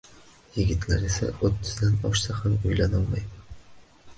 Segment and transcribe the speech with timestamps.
[0.53, 3.45] Yigitlar esa oʻttizdan oshsa ham uylanolmadi.